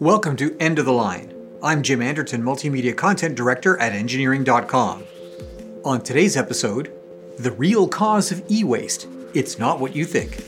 [0.00, 1.34] Welcome to End of the Line.
[1.62, 5.04] I'm Jim Anderton, Multimedia Content Director at Engineering.com.
[5.84, 6.90] On today's episode,
[7.36, 9.06] the real cause of e waste.
[9.34, 10.38] It's not what you think.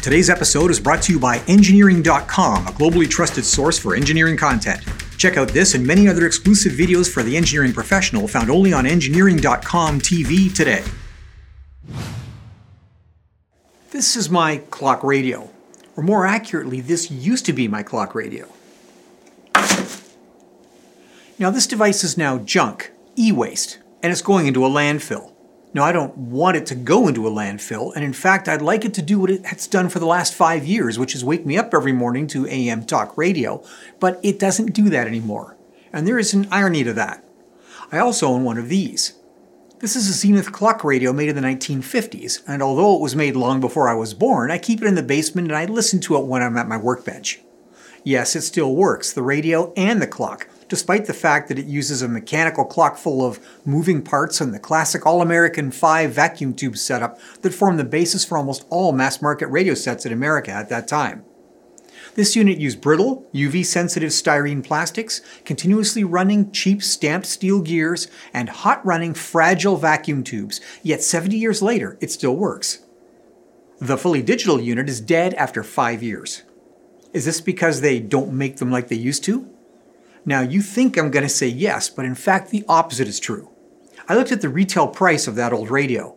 [0.00, 4.80] Today's episode is brought to you by Engineering.com, a globally trusted source for engineering content.
[5.24, 8.84] Check out this and many other exclusive videos for the engineering professional found only on
[8.84, 10.84] Engineering.com TV today.
[13.90, 15.48] This is my clock radio,
[15.96, 18.46] or more accurately, this used to be my clock radio.
[21.38, 25.33] Now, this device is now junk, e waste, and it's going into a landfill.
[25.74, 28.84] Now, I don't want it to go into a landfill, and in fact, I'd like
[28.84, 31.44] it to do what it has done for the last five years, which is wake
[31.44, 33.60] me up every morning to AM talk radio,
[33.98, 35.56] but it doesn't do that anymore.
[35.92, 37.24] And there is an irony to that.
[37.90, 39.14] I also own one of these.
[39.80, 43.34] This is a Zenith clock radio made in the 1950s, and although it was made
[43.34, 46.16] long before I was born, I keep it in the basement and I listen to
[46.16, 47.40] it when I'm at my workbench.
[48.04, 52.02] Yes, it still works, the radio and the clock, despite the fact that it uses
[52.02, 56.76] a mechanical clock full of moving parts and the classic All American 5 vacuum tube
[56.76, 60.68] setup that formed the basis for almost all mass market radio sets in America at
[60.68, 61.24] that time.
[62.14, 68.48] This unit used brittle, UV sensitive styrene plastics, continuously running cheap stamped steel gears, and
[68.48, 72.84] hot running fragile vacuum tubes, yet 70 years later, it still works.
[73.80, 76.42] The fully digital unit is dead after five years.
[77.12, 79.48] Is this because they don't make them like they used to?
[80.26, 83.50] Now, you think I'm going to say yes, but in fact, the opposite is true.
[84.08, 86.16] I looked at the retail price of that old radio.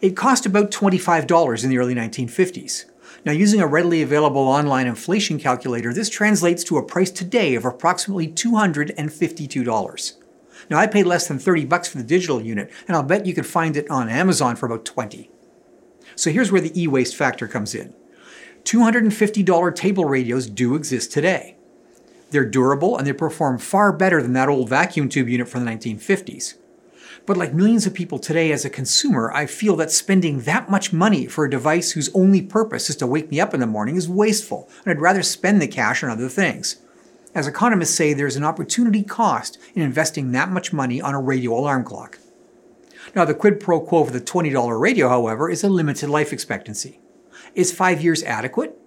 [0.00, 2.84] It cost about $25 in the early 1950s.
[3.24, 7.64] Now, using a readily available online inflation calculator, this translates to a price today of
[7.64, 10.14] approximately $252.
[10.70, 13.34] Now, I paid less than 30 bucks for the digital unit, and I'll bet you
[13.34, 15.30] could find it on Amazon for about 20.
[16.14, 17.94] So here's where the e-waste factor comes in.
[18.64, 21.57] $250 table radios do exist today.
[22.30, 25.70] They're durable and they perform far better than that old vacuum tube unit from the
[25.70, 26.54] 1950s.
[27.26, 30.92] But like millions of people today as a consumer, I feel that spending that much
[30.92, 33.96] money for a device whose only purpose is to wake me up in the morning
[33.96, 36.76] is wasteful, and I'd rather spend the cash on other things.
[37.34, 41.52] As economists say, there's an opportunity cost in investing that much money on a radio
[41.52, 42.18] alarm clock.
[43.14, 47.00] Now, the quid pro quo for the $20 radio, however, is a limited life expectancy.
[47.54, 48.78] Is five years adequate?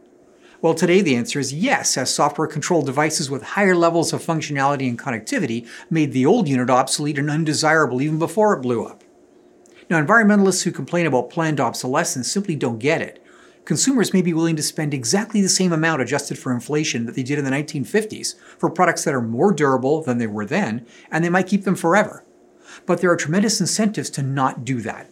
[0.62, 4.88] Well, today the answer is yes, as software controlled devices with higher levels of functionality
[4.88, 9.04] and connectivity made the old unit obsolete and undesirable even before it blew up.
[9.90, 13.26] Now, environmentalists who complain about planned obsolescence simply don't get it.
[13.66, 17.24] Consumers may be willing to spend exactly the same amount adjusted for inflation that they
[17.24, 21.24] did in the 1950s for products that are more durable than they were then, and
[21.24, 22.24] they might keep them forever.
[22.86, 25.11] But there are tremendous incentives to not do that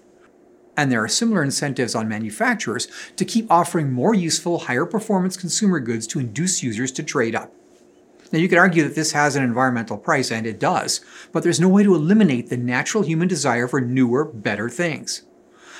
[0.79, 5.81] and there are similar incentives on manufacturers to keep offering more useful, higher performance consumer
[5.81, 7.53] goods to induce users to trade up.
[8.31, 11.01] Now, you could argue that this has an environmental price, and it does,
[11.33, 15.23] but there's no way to eliminate the natural human desire for newer, better things.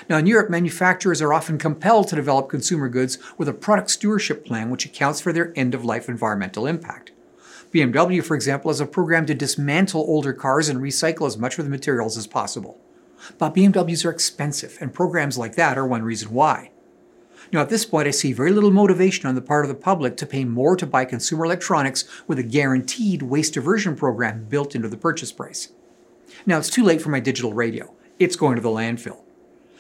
[0.10, 4.46] Now, in Europe, manufacturers are often compelled to develop consumer goods with a product stewardship
[4.46, 7.12] plan which accounts for their end of life environmental impact.
[7.74, 11.64] BMW, for example, has a program to dismantle older cars and recycle as much of
[11.64, 12.82] the materials as possible.
[13.38, 16.72] But BMWs are expensive, and programs like that are one reason why.
[17.52, 20.18] Now, at this point, I see very little motivation on the part of the public
[20.18, 24.88] to pay more to buy consumer electronics with a guaranteed waste diversion program built into
[24.88, 25.70] the purchase price.
[26.46, 27.94] Now, it's too late for my digital radio.
[28.20, 29.22] It's going to the landfill.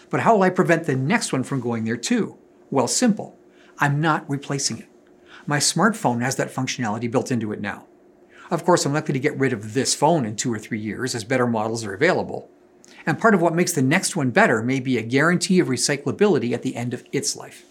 [0.10, 2.38] But how will I prevent the next one from going there too?
[2.72, 3.38] Well, simple.
[3.78, 4.88] I'm not replacing it.
[5.46, 7.86] My smartphone has that functionality built into it now.
[8.52, 11.14] Of course, I'm likely to get rid of this phone in two or three years
[11.14, 12.50] as better models are available.
[13.06, 16.54] And part of what makes the next one better may be a guarantee of recyclability
[16.54, 17.66] at the end of its life.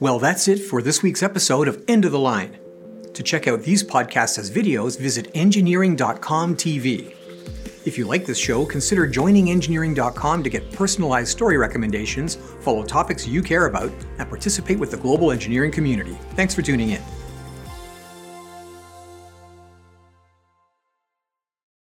[0.00, 2.58] Well, that's it for this week's episode of End of the Line.
[3.14, 7.14] To check out these podcasts as videos, visit engineering.com TV.
[7.84, 13.28] If you like this show, consider joining engineering.com to get personalized story recommendations, follow topics
[13.28, 16.18] you care about, and participate with the global engineering community.
[16.34, 17.02] Thanks for tuning in.